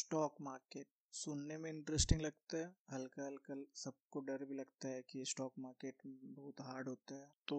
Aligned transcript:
Stock 0.00 0.40
market 0.40 0.86
सुनने 1.12 1.56
में 1.58 1.68
interesting 1.70 2.20
लगता 2.20 2.58
है। 2.58 2.66
हल्का 2.90 3.24
हल्का 3.26 3.54
सबको 3.74 4.20
डर 4.20 4.44
भी 4.44 4.54
लगता 4.54 4.88
है 4.88 5.02
कि 5.02 5.24
स्टॉक 5.24 5.52
मार्केट 5.58 6.02
बहुत 6.06 6.60
हार्ड 6.60 6.88
होता 6.88 7.14
है। 7.14 7.28
तो 7.48 7.58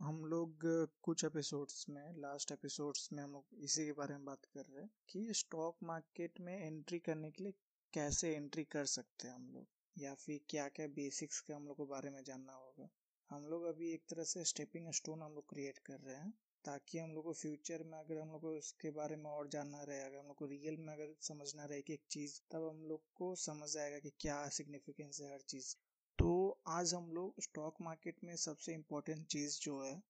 हम 0.00 0.24
लोग 0.24 0.66
कुछ 1.02 1.24
एपिसोड्स 1.24 1.88
में, 1.88 2.16
लास्ट 2.16 2.52
एपिसोड्स 2.52 3.08
में 3.12 3.22
हम 3.24 3.32
लोग 3.32 3.64
इसी 3.64 3.84
के 3.86 3.92
बारे 3.92 4.14
में 4.14 4.24
बात 4.24 4.44
कर 4.44 4.60
रहे 4.60 4.82
हैं 4.82 4.90
कि 5.08 5.26
स्टॉक 5.34 5.76
मार्केट 5.82 6.40
में 6.40 6.54
एंट्री 6.58 6.98
करने 6.98 7.30
के 7.30 7.44
लिए 7.44 7.54
कैसे 7.92 8.34
एंट्री 8.36 8.64
कर 8.64 8.84
सकते 8.84 9.28
हैं 9.28 9.34
हम 9.34 9.50
लोग? 9.50 9.66
या 9.98 10.14
फिर 10.14 10.40
क्या 10.48 10.68
क्या 10.68 10.86
बेसिक्स 10.86 11.40
के 11.40 11.52
हम 11.52 11.66
लोग 11.66 11.76
को 11.76 11.86
बारे 11.86 12.10
में 12.10 12.22
जानना 12.24 12.52
होगा? 12.52 12.88
हम 13.30 13.46
लोग 13.46 13.64
अभी 13.64 13.92
एक 13.92 14.02
तरह 14.08 14.24
से 14.24 14.44
स्टेपिंग 14.44 14.92
स्टोन 14.92 15.22
हम 15.22 15.32
लोग 15.32 15.48
क्रिएट 15.48 15.78
कर 15.78 16.00
रहे 16.00 16.16
हैं। 16.16 16.32
ताकि 16.66 16.98
हम 16.98 17.10
लोग 17.14 17.24
को 17.24 17.32
फ्यूचर 17.32 17.82
में 17.82 17.98
अगर 17.98 18.18
हम 18.18 18.30
लोग 18.30 18.40
को 18.40 18.54
इसके 18.54 18.90
बारे 18.90 19.16
में 19.16 19.30
और 19.30 19.48
जानना 19.48 19.82
रहे 19.82 20.00
अगर 20.00 20.18
हम 20.18 20.26
लोग 20.26 20.36
को 20.36 20.46
रियल 20.46 20.76
में 20.76 20.92
अगर 20.94 21.14
समझना 21.20 21.64
रहे 21.64 21.82
कि 21.82 21.92
एक 21.92 22.02
चीज़ 22.10 22.40
तब 22.50 22.68
हम 22.68 22.82
लोग 22.86 23.02
को 23.14 23.34
समझ 23.34 23.76
आएगा 23.76 23.98
कि 23.98 24.10
क्या 24.20 24.48
सिग्निफिकेंस 24.48 25.20
है 25.20 25.32
हर 25.32 25.40
चीज़। 25.40 25.76
तो 26.18 26.60
आज 26.68 26.94
हम 26.94 27.12
लोग 27.12 27.42
स्टॉक 27.42 27.76
मार्केट 27.80 28.24
में 28.24 28.36
सबसे 28.36 28.74
इम्पोर्टेंट 28.74 29.26
चीज़ 29.26 29.60
जो 29.60 29.80
है 29.82 30.02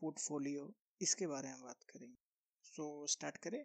पोर्टफोलियो 0.00 0.74
इसके 1.02 1.26
बारे 1.26 1.48
में 1.48 1.62
बात 1.62 1.82
करेंगे। 1.82 2.16
सो 2.64 3.02
so, 3.02 3.10
स्टार्ट 3.10 3.36
करें 3.36 3.64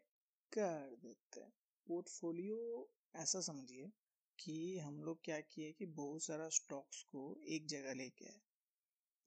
कर 0.51 0.95
देते 1.03 1.41
हैं। 1.41 1.53
पोर्टफोलियो 1.87 2.89
ऐसा 3.15 3.41
समझिए 3.41 3.91
कि 4.39 4.77
हम 4.77 5.03
लोग 5.03 5.19
क्या 5.23 5.39
किए 5.39 5.71
कि 5.71 5.85
बहुत 5.85 6.23
सारा 6.23 6.49
स्टॉक्स 6.49 7.03
को 7.03 7.41
एक 7.47 7.67
जगह 7.67 7.93
लेके 7.93 8.25
आए 8.25 8.41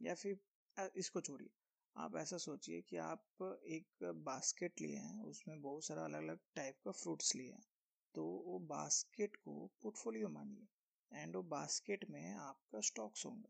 या 0.01 0.15
फिर 0.15 0.41
इसको 0.97 1.21
छोड़िए। 1.21 1.60
आप 1.97 2.17
ऐसा 2.17 2.37
सोचिए 2.39 2.81
कि 2.81 2.97
आप 2.97 3.43
एक 3.69 4.05
बास्केट 4.27 4.81
लिए 4.81 4.97
हैं, 4.97 5.23
उसमें 5.23 5.61
बहुत 5.63 5.85
सारा 5.85 6.05
अलग 6.05 6.23
अलग 6.23 6.39
टाइप 6.57 6.77
का 6.85 6.91
फ्रूट्स 6.93 7.35
लिए 7.37 7.51
हैं। 7.53 7.65
तो 8.15 8.25
वो 8.47 8.59
बास्केट 8.69 9.37
को 9.37 9.55
पोर्टफोलियो 9.83 10.29
मानिए, 10.29 10.67
एंड 11.11 11.37
वो 11.37 11.43
बास्केट 11.51 12.05
में 12.11 12.35
आपका 12.35 12.81
स्टॉक्स 12.81 13.27
होंगे। 13.27 13.49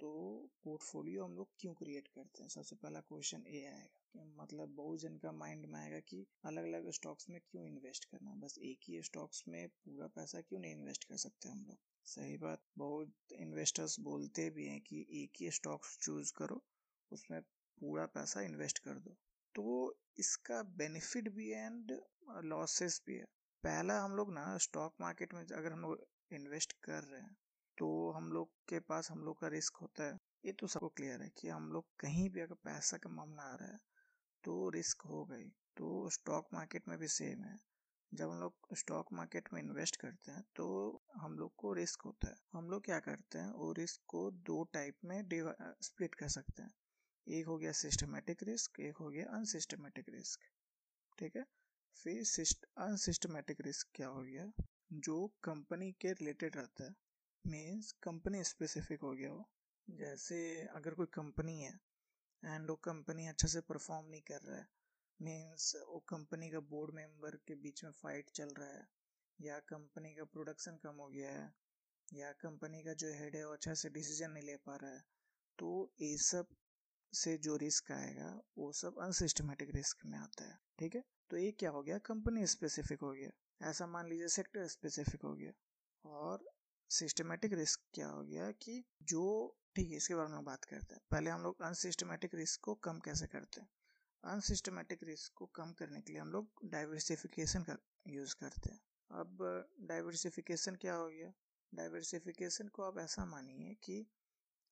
तो 0.00 0.10
पोर्टफोलियो 0.64 1.24
हम 1.24 1.36
लोग 1.36 1.48
क्यों 1.60 1.74
क्रिएट 1.74 2.08
करते 2.08 2.42
हैं? 2.42 2.48
सबसे 2.48 2.76
पहला 2.76 3.00
क्वेश्चन 3.00 3.44
ये 3.48 3.64
आएगा 3.66 4.24
मतलब 4.36 4.74
बहुत 4.76 5.00
जन 5.00 5.16
का 5.16 5.32
माइंड 5.32 5.66
में 5.66 5.78
आएगा 5.80 6.00
कि 6.00 6.24
अलग 6.44 6.64
अलग 6.64 6.90
स्टॉक्स 6.90 7.28
में 7.30 7.40
क्यों 7.50 7.66
इन्वेस्ट 7.66 8.04
करना? 8.04 8.34
बस 8.36 8.58
एक 8.62 8.88
ही 8.88 9.02
स्टॉक्स 9.02 9.44
में 9.48 9.68
पूरा 9.68 10.06
पैसा 10.16 10.40
क्यों 10.40 10.60
नहीं 10.60 10.72
इन्वेस्ट 10.72 11.04
कर 11.04 11.16
सकते 11.16 11.48
हम 11.48 11.64
लोग? 11.68 11.78
सही 12.06 12.36
बात, 12.36 12.62
बहुत 12.78 13.32
इन्वेस्टर्स 13.32 13.98
बोलते 14.00 14.50
भी 14.50 14.66
हैं 14.66 14.80
कि 14.80 15.06
एक 15.22 15.42
ही 15.42 15.50
स्टॉक्स 15.50 15.98
चूज़ 16.02 16.32
करो, 16.36 16.62
उसमें 17.10 17.40
पूरा 17.80 18.04
पैसा 18.14 18.40
इन्वेस्ट 18.42 18.78
कर 18.78 18.98
दो। 19.00 19.16
तो 19.54 19.94
इसका 20.18 20.62
बेनिफिट 20.78 21.28
भी 21.34 21.48
है 21.50 21.66
एंड 21.66 21.92
लॉसेस 22.44 23.00
भी 23.06 23.14
है। 23.14 23.24
पहला 23.64 24.00
हम 24.00 24.16
लोग 24.16 24.32
ना 24.34 24.56
स्टॉक 24.58 24.94
मार्केट 25.00 25.34
में 25.34 25.40
अगर 25.42 25.72
हम 25.72 25.80
लोग 25.80 26.06
इन्वेस्ट 26.30 26.72
कर 26.82 27.02
रहे 27.02 27.20
हैं 27.20 27.36
तो 27.78 27.88
हम 28.10 28.32
लोग 28.32 28.50
के 28.68 28.78
पास 28.82 29.10
हम 29.10 29.24
लोग 29.24 29.40
का 29.40 29.48
रिस्क 29.48 29.76
होता 29.76 30.04
है। 30.04 30.18
ये 30.44 30.52
तो 30.52 30.66
सबको 30.66 30.88
क्लियर 30.90 31.22
है 31.22 31.28
कि 31.38 31.48
हम 31.48 31.70
लोग 31.72 31.86
कहीं 32.00 32.28
भी 32.30 32.40
अगर 32.40 32.54
पैसा 32.64 32.96
का 32.96 33.10
मामला 33.10 33.42
आ 33.42 33.54
रहा 33.54 33.68
है 33.68 33.78
तो 34.44 34.68
रिस्क 34.70 35.02
हो 35.02 35.24
गई। 35.24 35.48
तो 35.76 36.08
स्टॉक 36.10 36.46
मार्केट 36.54 36.88
में 36.88 36.98
भी 36.98 37.08
सेम 37.08 37.44
है। 37.44 37.58
जब 38.12 38.30
हम 38.30 38.40
लोग 38.40 38.76
स्टॉक 38.76 39.12
मार्केट 39.12 39.48
में 39.52 39.60
इन्वेस्ट 39.62 39.96
करते 39.96 40.32
हैं 40.32 40.42
तो 40.56 40.66
हम 41.16 41.38
लोग 41.38 41.54
को 41.56 41.72
रिस्क 41.72 42.02
होता 42.02 42.28
है। 42.28 42.36
हम 42.52 42.70
लोग 42.70 42.84
क्या 42.84 42.98
करते 43.00 43.38
हैं, 43.38 43.50
वो 43.50 43.72
रिस्क 43.72 44.00
को 44.08 44.30
दो 44.30 44.62
टाइप 44.72 44.96
में 45.04 45.22
स्प्लिट 45.82 46.14
कर 46.14 46.28
सकते 46.28 46.62
हैं। 46.62 46.72
एक 47.30 47.46
हो 47.46 47.56
गया 47.58 47.72
सिस्टमेटिक 47.74 48.42
रिस्क 48.44 48.80
एक 48.80 48.96
हो 48.96 49.08
गया 49.10 49.24
अनसिस्टमेटिक 49.34 50.08
रिस्क 50.08 50.40
ठीक 51.18 51.36
है? 51.36 51.44
फिर 51.96 52.22
अनसिस्टमेटिक 52.80 53.60
रिस्क 53.60 53.88
क्या 53.94 54.08
हो 54.08 54.22
गया? 54.22 54.50
जो 55.00 55.16
कंपनी 55.44 55.90
के 56.00 56.12
रिलेटेड 56.12 56.56
रहता 56.56 56.84
है 56.84 56.94
मीन्स 57.44 57.92
कंपनी 58.02 58.42
स्पेसिफिक 58.44 59.00
हो 59.02 59.12
गया 59.12 59.32
वो। 59.32 59.44
जैसे 59.88 60.38
अगर 60.76 60.94
कोई 60.94 61.06
कंपनी 61.14 61.58
है 61.60 61.72
एंड 62.42 62.70
वो 62.70 62.76
कंपनी 62.84 63.26
अच्छे 63.26 63.48
से 63.48 63.60
परफॉर्म 63.68 64.06
नहीं 64.06 64.22
कर 64.30 64.40
रहा 64.42 64.58
है 64.58 64.66
मीन्स 65.20 65.74
वो 65.88 65.98
कंपनी 66.08 66.50
का 66.50 66.60
बोर्ड 66.70 66.94
मेंबर 66.94 67.36
के 67.48 67.54
बीच 67.62 67.84
में 67.84 67.90
फाइट 67.92 68.30
चल 68.34 68.54
रहा 68.58 68.68
है, 68.70 68.86
या 69.38 69.58
कंपनी 69.68 70.14
का 70.14 70.24
प्रोडक्शन 70.32 70.78
कम 70.84 70.96
हो 71.00 71.08
गया 71.10 71.30
है, 71.30 71.52
या 72.08 72.32
कंपनी 72.42 72.82
का 72.84 72.94
जो 72.94 73.12
हेड 73.14 73.36
है 73.36 73.44
वो 73.46 73.52
अच्छा 73.52 73.74
से 73.74 73.90
डिसीज़न 73.90 74.30
नहीं 74.30 74.44
ले 74.44 74.56
पा 74.66 74.76
रहा 74.76 74.90
है 74.90 75.02
तो 75.58 75.68
ये 76.00 76.16
सब 76.22 76.46
से 77.14 77.38
जो 77.38 77.56
रिस्क 77.56 77.92
आएगा, 77.92 78.42
वो 78.58 78.72
सब 78.72 78.98
अनसिस्टमेटिक 78.98 79.74
रिस्क 79.74 79.98
में 80.06 80.18
आता 80.18 80.44
है, 80.44 80.58
ठीक 80.78 80.94
है? 80.94 81.04
तो 81.30 81.36
ये 81.36 81.52
क्या 81.52 81.70
हो 81.70 81.82
गया? 81.82 81.98
कंपनी 81.98 82.46
स्पेसिफिक 82.46 83.00
हो 83.00 83.12
गया। 83.12 83.30
ऐसा 83.70 83.86
मान 83.86 84.08
लीजिए 84.08 84.28
सेक्टर 84.28 84.66
स्पेसिफिक 84.66 85.22
हो 85.22 85.34
गया। 85.34 85.52
और 86.04 86.52
सिस्टमेटिक 86.90 87.52
रिस्क 87.52 87.80
क्या 87.94 88.08
हो 88.08 88.22
गया 88.22 88.50
कि 88.50 88.84
जो, 89.02 89.56
ठीक 89.76 89.90
है, 89.90 89.96
इसके 89.96 90.14
बारे 90.14 90.28
में 90.28 90.44
बात 90.44 90.64
करते 90.64 90.94
हैं। 90.94 91.02
पहले 91.10 91.30
हम 91.30 91.42
लोग 91.42 91.62
अनसिस्टमेटिक 91.62 92.34
रिस्क 92.34 92.60
को 92.60 92.74
कम 92.74 93.00
कैसे 93.00 93.26
करते 93.26 93.60
हैं? 93.60 93.68
अनसिस्टमेटिक 94.24 95.02
रिस्क 95.02 95.32
को 95.32 95.46
कम 95.46 95.72
करने 95.72 96.00
के 96.00 96.12
लिए 96.12 96.20
हम 96.20 96.28
लोग 96.28 96.50
डाइवर्सिफिकेशन 96.64 97.62
का 97.62 97.76
यूज़ 98.06 98.34
करते 98.34 98.72
हैं। 98.72 98.80
अब 99.10 99.38
डाइवर्सिफिकेशन 99.80 100.74
क्या 100.74 100.94
हो 100.94 101.08
गया? 101.08 101.32
डाइवर्सिफिकेशन 101.74 102.68
को 102.68 102.82
आप 102.82 102.98
ऐसा 102.98 103.24
मानिए 103.24 103.74
कि 103.74 104.06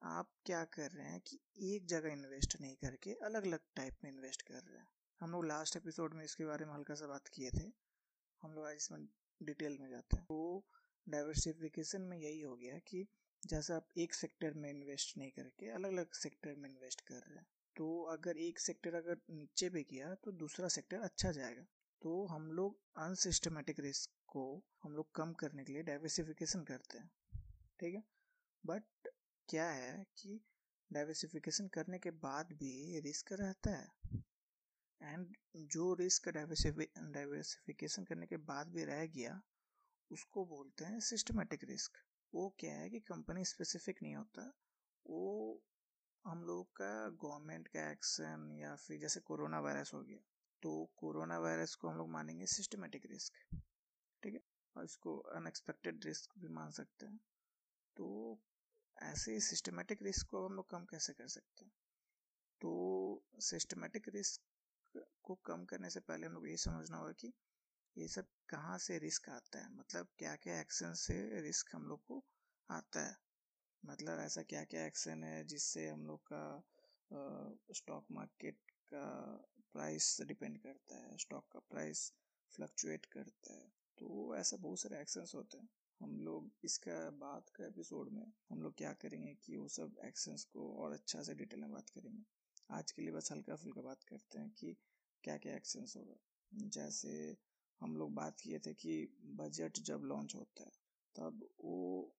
आप 0.03 0.31
क्या 0.47 0.65
कर 0.65 0.91
रहे 0.91 1.07
हैं 1.07 1.21
कि 1.21 1.39
एक 1.69 1.87
जगह 1.87 2.13
इन्वेस्ट 2.13 2.57
नहीं 2.61 2.75
करके 2.77 3.13
अलग 3.25 3.47
अलग 3.47 3.61
टाइप 3.77 3.97
में 4.05 4.11
इन्वेस्ट 4.11 4.43
कर 4.43 4.55
रहे 4.55 4.79
हैं? 4.79 4.89
हम 5.21 5.31
लोग 5.31 5.47
लास्ट 5.47 5.77
एपिसोड 5.77 6.15
में 6.15 6.25
इसके 6.25 6.45
बारे 6.45 6.65
में 6.65 6.73
हल्का 6.75 6.95
सा 6.95 7.07
बात 7.07 7.29
किए 7.29 7.51
थे। 7.51 7.65
हम 8.43 8.53
लोग 8.53 8.67
आज 8.67 8.75
इसमें 8.75 9.07
डिटेल 9.41 9.79
में 9.81 9.89
जाते 9.91 10.17
हैं। 10.17 10.25
तो 10.25 10.65
डाइवर्सिफिकेशन 11.07 12.03
में 12.03 12.17
यही 12.19 12.41
हो 12.41 12.55
गया 12.57 12.79
कि 12.79 13.07
जैसे 13.43 13.73
आप 13.75 13.89
एक 13.99 14.15
सेक्टर 14.15 14.55
में 14.55 14.71
इन्वेस्ट 14.71 15.17
नहीं 15.19 15.31
करके 15.31 15.71
अलग 15.71 15.93
अलग 15.93 16.13
सेक्टर 16.13 16.55
में 16.55 16.69
इन्वेस्ट 16.71 17.01
कर 17.01 17.15
रहे 17.15 17.39
हैं 17.39 17.47
तो 17.77 18.03
अगर 18.03 18.37
एक 18.39 18.59
सेक्टर 18.59 18.95
अगर 18.95 19.21
नीचे 19.31 19.69
भी 19.71 19.83
गया 19.83 20.15
तो 20.15 20.33
दूसरा 20.33 20.69
सेक्टर 20.69 21.01
अच्छा 21.01 21.33
जाएगा। 21.33 21.63
तो 22.03 22.25
हम 22.27 22.51
लोग 22.53 22.79
अनसिस्टमेटिक 22.97 23.81
रिस्क 23.81 24.11
को 24.27 24.45
हम 24.83 24.93
लोग 24.93 25.11
कम 25.15 25.33
करने 25.33 25.65
के 25.65 25.73
लिए 25.73 25.83
डाइवर्सिफिकेशन 25.83 26.63
करते 26.63 26.99
हैं। 26.99 27.11
ठीक 27.81 27.95
है? 27.95 28.03
बट 28.65 28.83
क्या 29.49 29.69
है 29.71 30.05
कि 30.19 30.41
डाइवर्सिफिकेशन 30.91 31.69
करने 31.69 31.99
के 31.99 32.11
बाद 32.23 32.53
भी 32.53 33.01
रिस्क 33.01 33.33
रहता 33.33 33.71
है? 33.71 34.23
एंड 35.01 35.37
जो 35.69 35.93
रिस्क 35.95 36.29
डाइवर्सिफिकेशन 36.29 38.05
करने 38.05 38.27
के 38.27 38.37
बाद 38.51 38.69
भी 38.69 38.85
रह 38.85 39.05
गया, 39.07 39.41
उसको 40.11 40.45
बोलते 40.47 40.85
हैं 40.85 41.01
सिस्टमेटिक 41.01 41.65
रिस्क 41.65 41.99
वो 42.33 42.49
क्या 42.59 42.75
है 42.75 42.91
कि 42.91 43.01
कंपनी 43.01 43.45
स्पेसिफिक 43.45 44.03
नहीं 44.03 44.15
होता। 44.17 44.43
वो 45.07 45.63
हम 46.25 46.43
लोग 46.45 46.67
का 46.73 46.93
गवर्नमेंट 47.23 47.69
का 47.69 47.91
एक्शन 47.91 48.51
या 48.53 48.75
फिर 48.77 48.99
जैसे 49.01 49.21
कोरोना 49.21 49.61
वायरस 49.61 49.91
हो 49.95 50.03
गया 50.03 50.19
तो 50.63 50.73
कोरोना 50.97 51.39
वायरस 51.39 51.75
को 51.75 51.89
हम 51.89 51.97
लोग 51.97 52.11
मानेंगे 52.11 52.47
सिस्टमेटिक 52.47 53.07
रिस्क 53.07 53.33
ठीक 54.23 54.35
है? 54.35 54.41
और 54.77 54.85
इसको 54.85 55.17
अनएक्सपेक्टेड 55.37 56.05
रिस्क 56.05 56.39
भी 56.39 56.49
मान 56.49 56.71
सकते 56.71 57.07
हैं। 57.07 57.21
तो 57.97 58.09
ऐसे 59.03 59.41
सिस्टमेटिक 59.41 60.03
रिस्क 60.03 60.27
को 60.27 60.47
हम 60.47 60.55
लोग 60.55 60.71
कम 60.71 60.85
कैसे 60.85 61.13
कर 61.13 61.29
सकते 61.29 61.65
हैं? 61.65 61.73
तो 62.61 63.23
सिस्टमेटिक 63.41 64.09
रिस्क 64.09 64.41
को 65.23 65.35
कम 65.35 65.65
करने 65.65 65.91
से 65.91 66.01
पहले 66.01 66.27
हम 66.27 66.33
लोग 66.33 66.49
ये 66.49 66.57
समझना 66.57 66.97
होगा 66.97 67.13
कि 67.13 67.33
ये 67.97 68.09
सब 68.09 68.27
कहाँ 68.49 68.79
से 68.79 68.99
रिस्क 68.99 69.29
आता 69.29 69.59
है? 69.59 69.75
मतलब 69.75 70.09
क्या 70.19 70.37
क्या 70.37 70.61
एक्शन 70.61 70.95
से 70.95 71.41
रिस्क 71.41 71.75
हम 71.75 71.87
लोग 71.87 72.05
को 72.05 72.25
आता 72.71 73.07
है? 73.07 73.17
मतलब 73.87 74.19
ऐसा 74.19 74.43
क्या 74.43 74.65
क्या 74.65 74.87
एक्शन 74.87 75.25
है 75.25 75.45
जिससे 75.45 75.89
हम 75.89 76.07
लोग 76.07 76.21
का 76.33 76.65
स्टॉक 77.73 78.07
मार्केट 78.13 78.59
का 78.71 79.07
प्राइस 79.73 80.21
डिपेंड 80.21 80.59
करता 80.59 80.97
है? 80.97 81.17
स्टॉक 81.17 81.49
का 81.53 81.59
प्राइस 81.59 82.13
फ्लक्चुएट 82.53 83.07
करता 83.07 83.55
है? 83.55 83.69
तो 83.99 84.37
ऐसा 84.37 84.57
बहुत 84.57 84.81
सारे 84.81 85.01
एक्शंस 85.01 85.33
होते 85.35 85.59
हैं। 85.59 85.69
हम 86.01 86.21
लोग 86.21 86.51
इसका 86.65 87.11
बात 87.11 87.49
का 87.49 87.67
एपिसोड 87.67 88.11
में 88.13 88.33
हम 88.51 88.63
लोग 88.63 88.77
क्या 88.77 88.93
करेंगे 88.93 89.35
कि 89.35 89.57
वो 89.57 89.69
सब 89.69 89.97
एक्शंस 90.05 90.45
को 90.45 90.73
और 90.83 90.93
अच्छा 90.93 91.23
से 91.23 91.35
डिटेल 91.35 91.61
में 91.61 91.73
बात 91.73 91.91
करेंगे। 91.91 92.23
आज 92.71 92.91
के 92.91 93.03
लिए 93.03 93.13
बस 93.13 93.33
हल्का 93.33 93.57
फुल्का 93.57 93.83
बात 93.83 94.05
करते 94.05 94.39
हैं 94.39 94.51
कि 94.51 94.77
क्या 95.25 95.37
क्या 95.37 95.57
एक्शंस 95.57 95.95
होगा 95.97 96.17
जैसे 96.53 97.37
हम 97.81 97.97
लोग 97.97 98.15
बात 98.15 98.41
किए 98.41 98.59
थे 98.59 98.75
कि 98.75 99.17
बजट 99.25 99.79
जब 99.79 100.03
लॉन्च 100.05 100.35
होता 100.35 100.65
है, 100.65 100.71
तब 101.17 101.49
वो 101.65 102.15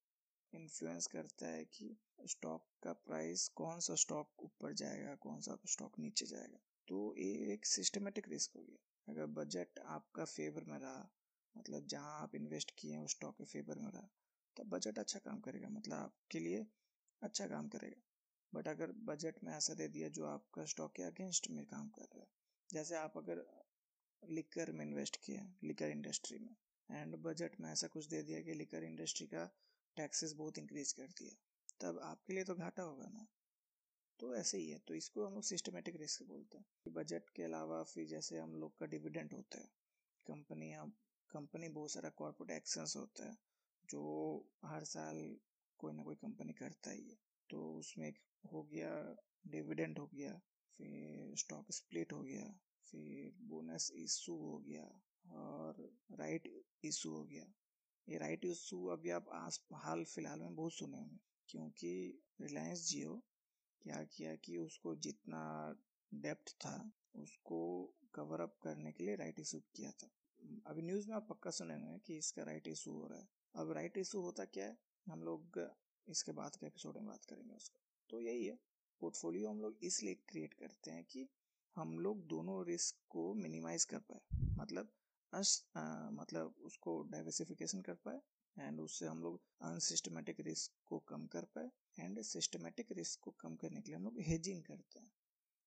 इन्फ्लुएंस 0.54 1.08
करता 1.08 1.48
है 1.48 1.66
कि 1.66 1.98
स्टॉक 2.26 2.66
का 2.84 2.94
प्राइस 2.94 3.48
कौन 3.48 3.80
सा 3.80 3.96
स्टॉक 3.96 4.34
ऊपर 4.40 4.74
जाएगा, 4.74 5.16
कौन 5.16 5.40
सा 5.40 5.58
स्टॉक 5.66 6.00
नीचे 6.00 6.26
जाएगा। 6.26 6.60
तो 6.88 7.16
ये 7.18 7.54
एक 7.54 7.66
सिस्टमेटिक 7.66 8.30
रिस्क 8.30 8.52
हो 8.56 8.62
गया। 8.62 9.14
अगर 9.14 9.26
बजट 9.26 9.80
आपका 9.80 10.26
फेवर 10.26 10.64
में 10.64 10.80
रहा 10.80 11.10
मतलब 11.60 11.88
जहाँ 11.88 12.22
आप 12.22 12.36
इन्वेस्ट 12.36 12.74
किए 12.78 12.92
हैं, 12.92 13.00
उस 13.00 13.12
स्टॉक 13.12 13.38
के 13.38 13.46
फेवर 13.46 13.80
में 13.80 13.92
रहा 13.92 14.10
तब 14.58 14.70
बजट 14.70 15.00
अच्छा 15.00 15.20
काम 15.20 15.40
करेगा 15.40 15.70
मतलब 15.70 15.94
आपके 15.94 16.40
लिए 16.40 16.66
अच्छा 17.22 17.48
काम 17.48 17.68
करेगा। 17.68 18.02
बट 18.54 18.68
अगर 18.68 18.92
बजट 19.06 19.44
में 19.44 19.52
ऐसा 19.54 19.74
दे 19.74 19.88
दिया 19.88 20.10
जो 20.10 20.26
आपका 20.26 20.66
स्टॉक 20.66 20.96
के 20.96 21.04
अगेंस्ट 21.04 21.50
में 21.50 21.66
काम 21.66 21.90
कर 21.90 22.04
रहा 22.06 22.22
है, 22.22 22.28
जैसे 22.70 22.96
आप 22.96 23.18
अगर 23.18 23.46
लिकर 24.24 24.72
में 24.72 24.86
इन्वेस्ट 24.86 25.18
किए 25.24 25.36
हैं 25.36 25.58
लिकर 25.64 25.90
इंडस्ट्री 25.90 26.40
में 26.40 26.56
एंड 26.90 27.16
बजट 27.16 27.60
में 27.62 27.72
ऐसा 27.72 27.88
कुछ 27.88 28.06
दे 28.06 28.22
दिया 28.24 28.42
कि 28.42 28.54
लिकर 28.54 28.84
इंडस्ट्री 28.84 29.28
का 29.28 29.46
टैक्सेस 29.98 30.34
बहुत 30.34 30.58
इंक्रीज 30.58 30.92
कर 30.92 31.08
दिया, 31.20 31.36
तब 31.82 32.00
आपके 32.04 32.34
लिए 32.34 32.44
तो 32.44 32.56
घाटा 32.56 32.84
होगा 32.84 33.10
ना। 33.10 33.26
तो 34.20 34.36
ऐसे 34.36 34.58
ही 34.58 34.70
है 34.70 34.78
तो 34.80 34.94
इसको 34.94 35.26
हम 35.26 35.34
लोग 35.34 35.44
सिस्टमेटिक 35.44 35.96
रिस्क 35.96 36.24
बोलते 36.24 36.58
हैं। 36.58 36.94
बजट 36.94 37.30
के 37.30 37.44
अलावा 37.44 37.84
फिर 37.84 38.08
जैसे 38.08 38.40
हम 38.40 38.56
लोग 38.56 38.78
का 38.80 38.86
डिविडेंड 38.86 39.34
होता 39.34 39.60
है 39.60 39.70
कंपनी 40.26 40.72
कंपनी 41.32 41.70
बहुत 41.70 41.92
सारा 41.92 42.10
कॉर्पोरेट 42.18 42.58
एक्शंस 42.58 42.94
होता 42.98 43.28
है, 43.28 43.36
जो 43.90 44.02
हर 44.66 44.84
साल 44.86 45.18
कोई 45.80 45.94
ना 45.94 46.04
कोई 46.04 46.16
कंपनी 46.18 46.54
करता 46.54 46.92
ही 46.92 47.10
है। 47.10 47.18
तो 47.50 47.62
उसमें 47.74 48.12
हो 48.44 48.64
गया 48.64 48.92
डिविडेंड 49.48 50.00
हो 50.00 50.06
गया, 50.14 50.34
फिर 50.80 51.36
स्टॉक 51.38 51.72
स्प्लिट 51.72 52.14
हो 52.14 52.22
गया, 52.24 52.50
फिर 52.88 53.32
बोनस 53.48 53.92
इशू 53.96 54.36
हो 54.38 54.58
गया 54.68 54.84
और 55.38 55.82
राइट 56.20 56.52
इशू 56.84 57.12
हो 57.12 57.24
गया। 57.24 57.46
ये 58.08 58.18
राइट 58.18 58.46
इशू 58.46 58.86
अभी 58.88 59.10
आप 59.10 59.30
आज 59.34 59.60
हाल 59.76 60.04
फ़िलहाल 60.06 60.40
में 60.40 60.56
बहुत 60.56 60.74
सुने 60.74 60.98
होंगे, 60.98 61.20
क्योंकि 61.50 61.92
रिलायंस 62.42 62.88
जियो 62.90 63.22
क्या 63.82 64.04
किया 64.14 64.36
कि 64.36 64.58
उसको 64.58 64.96
जितना 64.98 65.42
डेप्थ 66.12 66.54
था, 66.56 66.92
उसको 67.16 67.60
कवर 68.14 68.42
अप 68.42 68.56
करने 68.64 68.92
के 68.92 69.04
लिए 69.04 69.16
राइट 69.16 69.40
इशू 69.40 69.60
किया 69.76 69.92
था। 69.92 70.10
अभी 70.68 70.82
न्यूज़ 70.82 71.08
में 71.10 71.16
आप 71.16 71.28
पक्का 71.30 71.52
सुने 71.52 71.74
हैं 71.74 72.00
कि 72.00 72.18
इसका 72.18 72.44
राइट 72.44 72.68
इशू 72.68 72.92
हो 72.92 73.08
रहा 73.08 73.20
है। 73.20 73.28
अब 73.56 73.72
राइट 73.72 73.98
इशू 73.98 74.22
होता 74.22 74.46
क्या 74.46 74.66
है? 74.66 74.78
हम 75.08 75.24
लोग 75.24 75.72
इसके 76.08 76.32
बाद 76.32 76.56
के 76.56 76.66
एपिसोड 76.66 76.98
में 76.98 77.06
बात 77.06 77.26
करेंगे 77.26 77.54
उसका। 77.54 77.80
तो 78.10 78.20
यही 78.20 78.46
है। 78.46 78.60
पोर्टफोलियो 79.02 79.50
हम 79.50 79.62
लोग 79.62 79.78
इसलिए 79.84 80.14
क्रिएट 80.14 80.54
करते 80.54 80.92
हैं 80.92 81.04
कि 81.04 81.30
हम 81.76 82.00
लोग 82.00 82.26
दोनों 82.28 82.66
रिस्क 82.66 82.96
को 83.10 83.34
मिनिमाइज 83.34 83.86
कर 83.86 84.00
पाए। 84.00 84.22
मतलब 84.60 84.92
अस 85.34 85.66
आ, 85.76 86.10
मतलब 86.10 86.56
उसको 86.62 87.02
डाइवर्सिफिकेशन 87.04 87.82
कर 87.82 87.96
पाए 87.96 88.22
एंड 88.58 88.80
उससे 88.82 89.06
हम 89.06 89.22
लोग 89.22 89.42
अनसिस्टमेटिक 89.62 90.40
रिस्क 90.40 90.72
को 90.86 91.00
कम 91.00 91.26
कर 91.28 91.46
पाए 91.46 91.72
एंड 92.00 92.22
सिस्टमेटिक 92.22 92.92
रिस्क 92.92 93.20
को 93.20 93.32
कम 93.32 93.56
करने 93.56 93.82
के 93.82 93.88
लिए 93.88 93.96
हम 93.96 94.04
लोग 94.04 94.20
हेजिंग 94.22 94.64
करते 94.64 95.00
हैं। 95.00 95.12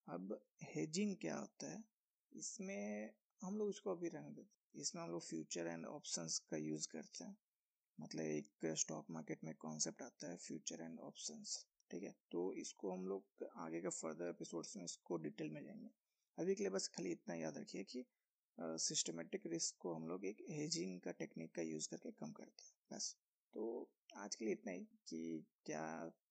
अब 0.09 0.41
हेजिंग 0.63 1.17
क्या 1.17 1.37
होता 1.37 1.71
है? 1.73 1.85
इसमें 2.33 3.15
हम 3.43 3.59
लोग 3.59 3.71
इसको 3.71 3.91
अभी 3.91 4.09
रहने 4.09 4.31
देते 4.31 4.62
इसमें 4.75 5.03
हम 5.03 5.11
लोग 5.11 5.23
फ्यूचर 5.23 5.67
एंड 5.67 5.87
ऑप्शंस 5.87 6.39
का 6.51 6.57
यूज़ 6.57 6.89
करते 6.89 7.25
हैं। 7.25 7.37
मतलब 7.99 8.23
एक 8.23 8.67
स्टॉक 8.79 9.11
मार्केट 9.11 9.45
में 9.45 9.55
कॉन्सेप्ट 9.57 10.03
आता 10.03 10.31
है 10.31 10.37
फ्यूचर 10.39 10.83
एंड 10.83 11.01
ऑप्शंस 11.01 11.65
ठीक 11.91 12.03
है? 12.03 12.15
तो 12.33 12.53
इसको 12.55 12.93
हम 12.93 13.07
लोग 13.07 13.47
आगे 13.57 13.81
का 13.81 13.91
फर्दर 13.91 14.29
एपिसोड्स 14.29 14.77
में 14.77 14.85
इसको 14.85 15.17
डिटेल 15.19 15.51
में 15.51 15.63
जाएँगे। 15.65 15.91
अभी 16.39 16.55
के 16.55 16.63
लिए 16.63 16.71
बस 16.71 16.89
खाली 16.89 17.11
इतना 17.13 17.35
याद 17.35 17.59
रखिए 17.59 17.85
कि 17.85 18.05
सिस्टमेटिक 18.59 19.47
रिस्क 19.47 19.77
को 19.79 19.93
हम 19.95 20.07
लोग 20.09 20.25
एक 20.25 20.45
हेजिंग 20.51 21.01
का 21.01 21.13
टेक्निक 21.13 21.55
का 21.55 21.63
यूज़ 21.63 21.89
करके 21.89 22.11
कम 22.13 22.33
करते 22.33 22.65
हैं, 22.65 22.73
बस। 22.93 23.17
तो 23.55 23.91
आज 24.17 24.35
के 24.35 24.45
लिए 24.45 24.55
इतना 24.55 24.73
ही 24.73 24.85
कि 25.09 25.45
क्या 25.67 25.85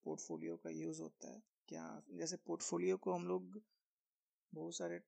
पोर्टफोलियो 0.03 0.55
का 0.57 0.69
यूज़ 0.69 1.01
होता 1.01 1.31
है, 1.31 1.41
क्या, 1.67 2.01
जैसे 2.11 2.37
पोर्टफोलियो 2.37 2.97
को 2.97 3.13
हम 3.13 3.27
लोग 3.27 3.61
बहुत 4.53 4.75
सारे 4.75 4.99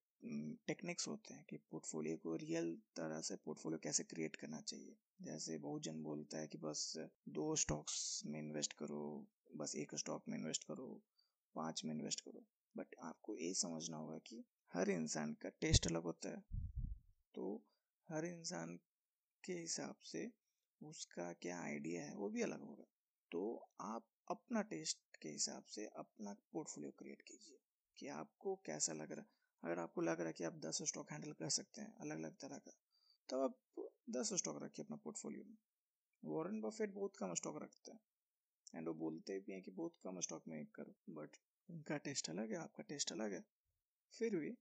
टेक्निक्स 0.67 1.07
होते 1.07 1.33
हैं 1.33 1.45
कि 1.49 1.57
पोर्टफोलियो 1.57 2.17
को 2.17 2.35
रियल 2.35 2.77
तरह 2.95 3.21
से 3.21 3.35
पोर्टफोलियो 3.35 3.79
कैसे 3.83 4.03
क्रिएट 4.03 4.35
करना 4.35 4.61
चाहिए। 4.61 4.95
जैसे 5.21 5.57
बहुत 5.57 5.81
जन 5.81 6.03
बोलता 6.03 6.37
है 6.37 6.47
कि 6.47 6.57
बस 6.57 6.93
दो 7.29 7.55
स्टॉक्स 7.55 8.21
में 8.25 8.39
इन्वेस्ट 8.39 8.73
करो, 8.73 9.25
बस 9.57 9.75
एक 9.75 9.95
स्टॉक 9.95 10.23
में 10.29 10.37
इन्वेस्ट 10.37 10.63
करो, 10.63 11.01
पाँच 11.55 11.85
में 11.85 11.93
इन्वेस्ट 11.93 12.21
करो। 12.21 12.43
बट 12.77 12.95
आपको 13.03 13.35
ये 13.35 13.53
समझना 13.53 13.97
होगा 13.97 14.17
कि 14.17 14.43
हर 14.73 14.89
इंसान 14.89 15.33
का 15.33 15.49
टेस्ट 15.49 15.87
अलग 15.87 16.03
होता 16.03 16.29
है। 16.29 16.43
तो 17.35 17.61
हर 18.09 18.25
इंसान 18.25 18.79
के 19.43 19.53
हिसाब 19.53 19.95
से 20.03 20.31
उसका 20.81 21.33
क्या 21.33 21.61
आइडिया 21.61 22.03
है 22.03 22.15
वो 22.15 22.29
भी 22.29 22.41
अलग 22.41 22.61
होगा। 22.61 22.85
तो 23.31 23.69
आप 23.81 24.05
अपना 24.31 24.61
टेस्ट 24.61 24.97
के 25.21 25.29
हिसाब 25.29 25.63
से 25.63 25.85
अपना 25.85 26.35
पोर्टफोलियो 26.53 26.91
क्रिएट 26.91 27.21
कीजिए 27.21 27.57
कि 27.97 28.07
आपको 28.07 28.55
कैसा 28.55 28.93
लग 28.93 29.11
रहा 29.11 29.25
अगर 29.63 29.79
आपको 29.79 30.01
लग 30.01 30.19
रहा 30.19 30.27
है 30.27 30.33
कि 30.33 30.43
आप 30.43 30.59
दस 30.59 30.81
स्टॉक 30.83 31.11
हैंडल 31.11 31.31
कर 31.33 31.49
सकते 31.51 31.81
हैं 31.81 31.93
अलग 31.97 32.17
अलग 32.17 32.37
तरह 32.37 32.57
का 32.59 32.71
तो 33.29 33.43
आप 33.43 33.59
दस 34.09 34.33
स्टॉक 34.35 34.61
रखिए 34.63 34.85
अपना 34.85 34.97
पोर्टफोलियो 35.03 35.43
में। 35.43 35.57
वॉरेन 36.23 36.59
बफेट 36.61 36.93
बहुत 36.93 37.17
कम 37.17 37.33
स्टॉक 37.33 37.61
रखते 37.63 37.91
हैं। 37.91 37.99
एंड 38.73 38.87
वो 38.87 38.93
बोलते 38.95 39.39
भी 39.39 39.51
हैं 39.51 39.61
कि 39.61 39.71
बहुत 39.71 39.95
कम 40.03 40.19
स्टॉक 40.19 40.47
में 40.47 40.65
करो, 40.75 40.95
बट 41.09 41.37
उनका 41.69 41.97
टेस्ट 41.99 42.29
अलग 42.29 42.51
है, 42.51 42.57
आपका 42.57 42.83
टेस्ट 42.83 43.11
अलग 43.11 43.33
है। 43.33 43.43
फिर 44.13 44.35
भी 44.35 44.51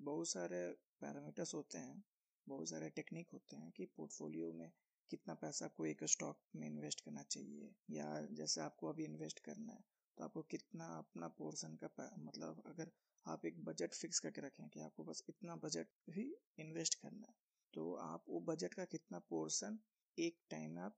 बहुत 0.00 0.28
सारे 0.28 0.60
पैरामीटर्स 1.00 1.54
होते 1.54 1.78
हैं, 1.78 2.02
बहुत 2.46 2.68
सारे 2.68 2.88
टेक्निक 2.90 3.30
होते 3.32 3.56
हैं 3.56 3.70
कि 3.70 3.84
पोर्टफोलियो 3.96 4.52
में 4.52 4.70
कितना 5.10 5.34
पैसा 5.34 5.64
आपको 5.64 5.86
एक 5.86 6.04
स्टॉक 6.06 6.40
में 6.56 6.66
इन्वेस्ट 6.66 7.00
करना 7.00 7.22
चाहिए, 7.24 7.70
या 7.90 8.26
जैसे 8.32 8.60
आपको 8.60 8.88
अभी 8.88 9.04
इन्वेस्ट 9.04 9.40
करना 9.40 9.72
है 9.72 9.84
तो 10.18 10.24
आपको 10.24 10.42
कितना 10.50 10.86
अपना 10.98 11.28
पोर्शन 11.38 11.76
का 11.84 12.10
मतलब 12.18 12.62
अगर 12.66 12.90
आप 13.26 13.44
एक 13.46 13.64
बजट 13.64 13.94
फिक्स 13.94 14.18
करके 14.18 14.40
रखें 14.40 14.68
कि 14.68 14.80
आपको 14.80 15.04
बस 15.04 15.22
इतना 15.28 15.56
बजट 15.56 15.86
ही 16.10 16.24
इन्वेस्ट 16.58 16.94
करना 16.94 17.26
है। 17.26 17.34
तो 17.74 17.94
आप 17.94 18.24
वो 18.28 18.40
बजट 18.40 18.74
का 18.74 18.84
कितना 18.84 19.18
पोर्शन 19.18 19.78
एक 20.18 20.38
टाइम 20.50 20.70
में 20.70 20.82
आप 20.82 20.96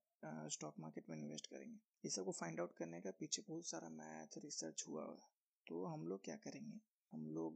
स्टॉक 0.53 0.75
मार्केट 0.81 1.11
में 1.11 1.17
इन्वेस्ट 1.19 1.47
करेंगे। 1.47 1.79
ये 2.05 2.11
सबको 2.11 2.33
फाइंड 2.33 2.61
आउट 2.61 2.73
करने 2.73 3.01
का 3.01 3.11
पीछे 3.11 3.43
बहुत 3.43 3.67
सारा 3.67 3.89
मैथ 3.89 4.39
रिसर्च 4.39 4.85
हुआ 4.89 5.05
हुआ 5.05 5.15
है। 5.15 5.29
तो 5.67 5.85
हम 5.85 6.07
लोग 6.07 6.25
क्या 6.25 6.37
करेंगे? 6.37 6.81
हम 7.13 7.27
लोग 7.27 7.55